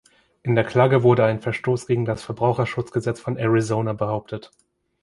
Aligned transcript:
In 0.41 0.55
der 0.55 0.63
Klage 0.63 1.03
wurde 1.03 1.25
ein 1.25 1.41
Verstoß 1.41 1.85
gegen 1.85 2.05
das 2.05 2.23
Verbraucherschutzgesetz 2.23 3.19
von 3.19 3.37
Arizona 3.37 3.93
behauptet. 3.93 4.49